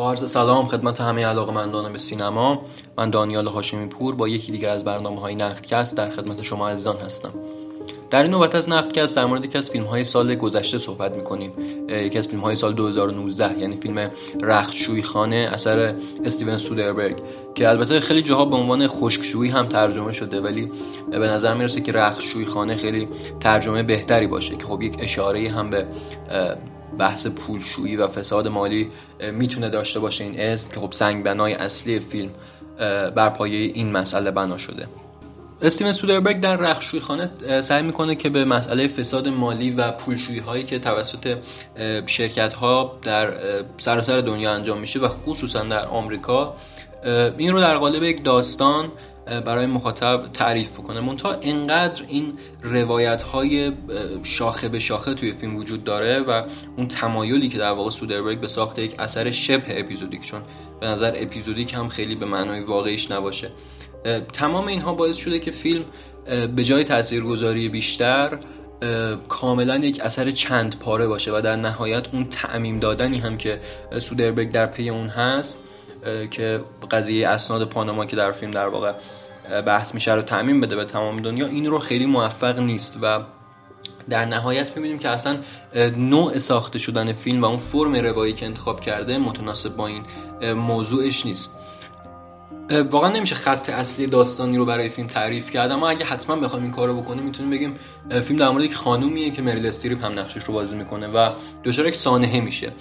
[0.00, 2.62] عرض سلام خدمت همه علاقه مندان به سینما.
[2.98, 6.96] من دانیال هاشمی پور با یکی دیگر از برنامه های نقدکست در خدمت شما عزیزان
[6.96, 7.30] هستم.
[8.10, 11.52] در این نوبت از نقدکست در مورد یکی از فیلم های سال گذشته صحبت می‌کنیم.
[11.88, 14.10] یکی از فیلم های سال 2019 یعنی فیلم
[14.42, 15.94] رختشویی خانه اثر
[16.24, 17.16] استیون سودربرگ
[17.54, 20.70] که البته خیلی جاها به عنوان خشکشویی هم ترجمه شده ولی
[21.10, 23.08] به نظر می‌رسه که رختشویی خانه خیلی
[23.40, 25.86] ترجمه بهتری باشه که خب یک اشاره هم به
[26.98, 28.90] بحث پولشویی و فساد مالی
[29.32, 32.30] می‌تونه داشته باشه این اسم که خب سنگ بنای اصلی فیلم
[33.14, 34.86] بر پایه این مسئله بنا شده.
[35.62, 37.30] استیون سودربرگ در رخشوی خانه
[37.60, 41.38] سعی می‌کنه که به مسئله فساد مالی و پولشویی هایی که توسط
[42.06, 43.32] شرکت ها در
[43.78, 46.56] سراسر دنیا انجام میشه و خصوصا در آمریکا
[47.38, 48.92] این رو در قالب یک داستان
[49.26, 51.00] برای مخاطب تعریف بکنه.
[51.00, 52.32] منتها انقدر این
[52.62, 53.72] روایت های
[54.22, 56.42] شاخه به شاخه توی فیلم وجود داره و
[56.76, 60.42] اون تمایلی که در واقع سودربرگ به ساخت یک اثر شبه اپیزودیک چون
[60.80, 63.50] به نظر اپیزودیک هم خیلی به معنای واقعیش نباشه.
[64.32, 65.84] تمام اینها باعث شده که فیلم
[66.56, 68.38] به جای تاثیرگذاری بیشتر
[69.28, 73.60] کاملا یک اثر چند پاره باشه و در نهایت اون تعمیم دادنی هم که
[73.98, 75.64] سودربرگ در پی اون هست
[76.30, 78.92] که قضیه اسناد پاناما که در فیلم در واقع
[79.66, 83.20] بحث میشه رو تعمین بده به تمام دنیا این رو خیلی موفق نیست و
[84.10, 85.38] در نهایت می‌بینیم که اصلا
[85.96, 90.02] نوع ساخته شدن فیلم و اون فرم روایی که انتخاب کرده متناسب با این
[90.54, 91.56] موضوعش نیست.
[92.90, 96.72] واقعا نمیشه خط اصلی داستانی رو برای فیلم تعریف کرد اما اگه حتما بخوایم این
[96.72, 97.74] کارو بکنیم می‌تونیم بگیم
[98.20, 101.30] فیلم در مورد یک خانومیه که مریل استریپ هم نقشش رو بازی می‌کنه و
[101.64, 102.72] دچار یک سانحه میشه.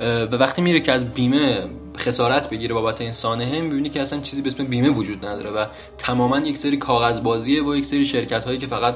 [0.00, 1.66] و وقتی میره که از بیمه
[1.98, 5.64] خسارت بگیره بابت این سانحه می‌بینی که اصلا چیزی به اسم بیمه وجود نداره و
[5.98, 8.94] تماما یک سری کاغذ بازیه و یک سری شرکت هایی که فقط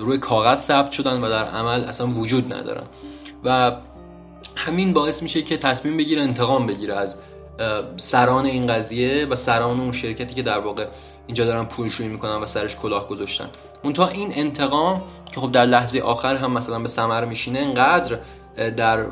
[0.00, 2.84] روی کاغذ ثبت شدن و در عمل اصلا وجود ندارن.
[3.44, 3.72] و
[4.56, 7.16] همین باعث میشه که تصمیم بگیره انتقام بگیره از
[7.96, 10.86] سران این قضیه و سران اون شرکتی که در واقع
[11.26, 13.48] اینجا دارن پولشویی می‌کنن و سرش کلاه گذاشتن.
[13.94, 15.02] تا این انتقام
[15.32, 18.18] که خب در لحظه آخر هم مثلا به ثمر میشینه انقدر
[18.76, 19.06] در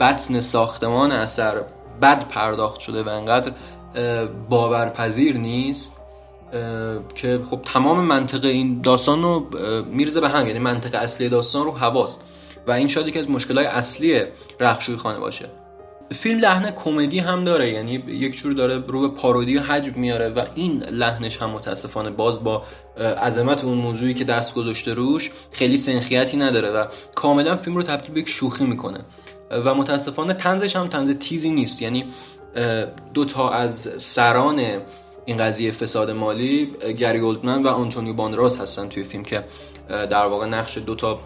[0.00, 1.64] بطن ساختمان اثر
[2.02, 3.52] بد پرداخت شده و انقدر
[4.48, 5.96] باورپذیر نیست
[7.14, 9.46] که خب تمام منطقه این داستان رو
[9.84, 12.24] میرزه به هم یعنی منطقه اصلی داستان رو هواست
[12.66, 14.24] و این شاید که از مشکلات اصلی
[14.60, 15.48] رخشوی خانه باشه.
[16.14, 20.44] فیلم لحن کمدی هم داره یعنی یک جور داره رو به پارودی حجم میاره و
[20.54, 22.62] این لحنش هم متاسفانه باز با
[22.98, 28.14] عظمت اون موضوعی که دست گذاشته روش خیلی سنخیتی نداره و کاملا فیلم رو تبدیل
[28.14, 28.98] به یک شوخی می‌کنه.
[29.50, 32.04] و متاسفانه تنزش هم تنز تیزی نیست یعنی
[33.14, 34.80] دو تا از سران
[35.24, 36.66] این قضیه فساد مالی
[36.98, 39.44] گری گولدمن و آنتونیو باندراس هستن توی فیلم که
[39.88, 41.20] در واقع نقش دو تا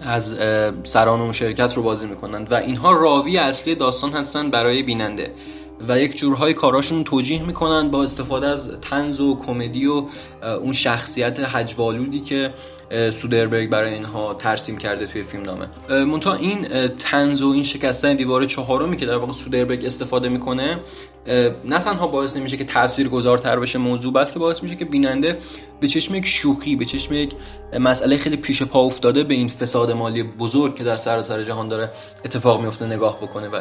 [0.00, 0.36] از
[0.82, 2.52] سران اون شرکت رو بازی می‌کنند.
[2.52, 5.32] و اینها راوی اصلی داستان هستن برای بیننده.
[5.88, 10.04] و یک جورهای کاراشون توجیه می‌کنن با استفاده از تنز و کمدی و
[10.42, 12.52] اون شخصیت حجوالودی که
[13.10, 15.68] سودربرگ برای اینها ترسیم کرده توی فیلم نامه.
[16.04, 20.80] منتها این تنز و این شکستن دیوار چهارمی که در واقع سودربرگ استفاده می‌کنه
[21.64, 25.38] نه تنها باعث نمیشه که تأثیر گذارتر بشه موضوع بلکه باعث میشه که بیننده
[25.80, 27.32] به چشم یک شوخی به چشم یک
[27.80, 31.90] مسئله خیلی پیش پا افتاده به این فساد مالی بزرگ که در سراسر جهان داره
[32.24, 33.60] اتفاق میفته نگاه بکنه و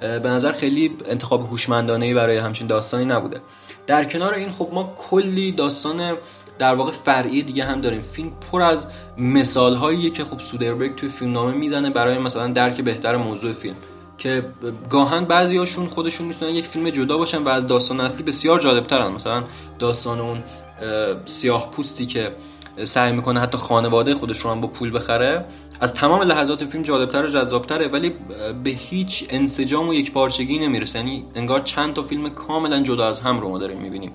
[0.00, 3.40] به نظر خیلی انتخاب هوشمندانه برای همچین داستانی نبوده.
[3.86, 6.16] در کنار این خب ما کلی داستان
[6.58, 8.02] در واقع فرعی دیگه هم داریم.
[8.12, 8.88] فیلم پر از
[9.18, 13.76] مثال هاییه که خب سودربرگ توی فیلم نامه می‌زنه برای مثلا درک بهتر موضوع فیلم.
[14.18, 14.44] که
[14.90, 18.86] گاهن بعضی هاشون خودشون می‌تونن یک فیلم جدا باشن و از داستان اصلی بسیار جالب
[18.86, 19.44] ترن مثلا
[19.78, 20.42] داستان اون
[21.24, 22.32] سیاه پوستی که
[22.84, 25.44] سعی می‌کنه حتی خانواده خودش رو هم با پول بخره.
[25.80, 28.12] از تمام لحظات فیلم جالبتر و جذابتره ولی
[28.64, 30.98] به هیچ انسجام و یک پارچگی نمی‌رسه.
[30.98, 34.12] یعنی انگار چند تا فیلم کاملا جدا از هم رو ما داریم می‌بینیم.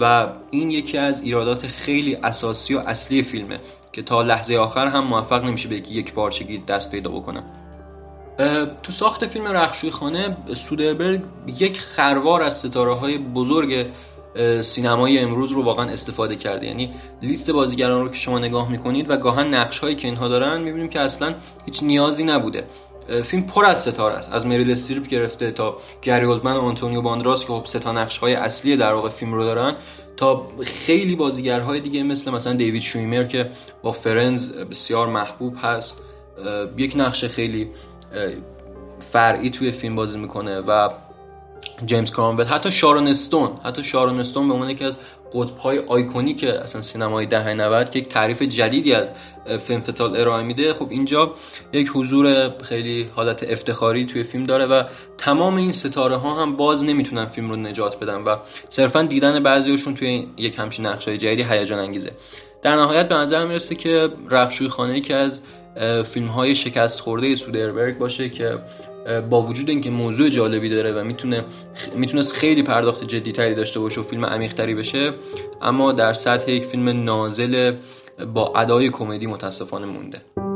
[0.00, 3.60] و این یکی از ایرادات خیلی اساسی و اصلی فیلمه
[3.92, 7.42] که تا لحظه آخر هم موفق نمیشه به یک پارچگی دست پیدا بکنه.
[8.82, 11.20] تو ساخت فیلم رخشوی خانه سودربرگ
[11.58, 13.86] یک خروار از ستاره های بزرگ
[14.62, 16.66] سینمای امروز رو واقعا استفاده کرده.
[16.66, 16.90] یعنی
[17.22, 20.88] لیست بازیگران رو که شما نگاه می‌کنید و گاهن نقش هایی که اینها دارن می‌بینیم
[20.88, 21.34] که اصلا
[21.66, 22.64] هیچ نیازی نبوده.
[23.24, 24.32] فیلم پر از ستاره است.
[24.32, 28.18] از مریل استریپ گرفته تا گری اولدمن و آنتونیو باندراس که خب سه تا نقش
[28.18, 29.74] های اصلی در واقع فیلم رو دارن
[30.16, 33.50] تا خیلی بازیگرهای دیگه مثل مثلا دیوید شویمر که
[33.82, 36.00] با Friends بسیار محبوب هست.
[36.76, 37.70] یک نقش خیلی
[39.00, 40.88] فرعی توی فیلم بازی می‌کنه و
[41.86, 44.96] جیمز کرامول حتی شارون استون حتی شارون استون به عنوان یکی از
[45.34, 49.08] قطب‌های iconic اصلا سینمای دهه 90 که یک تعریف جدیدی از
[49.58, 50.74] femme fatale ارائه میده.
[50.74, 51.34] خب اینجا
[51.72, 54.84] یک حضور خیلی حالت افتخاری توی فیلم داره و
[55.18, 58.36] تمام این ستاره ها هم باز نمی‌تونن فیلم رو نجات بدن و
[58.68, 62.12] صرفا دیدن بعضیشون توی یک همچین نقشای جدیدی هیجان انگیزه
[62.62, 65.40] در نهایت به نظر می‌رسه که رخشوی خانه که از
[66.04, 68.58] فیلم های شکست خورده سودربرگ باشه که
[69.30, 71.44] با وجود اینکه موضوع جالبی داره و می‌تونه
[71.96, 75.12] می‌تونست خیلی پرداخت جدی تری داشته باشه و فیلم عمیق تری بشه
[75.62, 77.76] اما در سطح یک فیلم نازل
[78.34, 80.49] با ادای کمدی متاسفانه مونده.